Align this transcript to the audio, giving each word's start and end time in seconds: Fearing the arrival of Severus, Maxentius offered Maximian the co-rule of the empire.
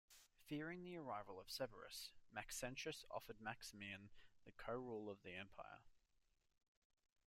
Fearing 0.47 0.83
the 0.83 0.97
arrival 0.97 1.39
of 1.39 1.51
Severus, 1.51 2.09
Maxentius 2.33 3.05
offered 3.11 3.39
Maximian 3.39 4.09
the 4.45 4.51
co-rule 4.53 5.11
of 5.11 5.21
the 5.21 5.35
empire. 5.35 5.83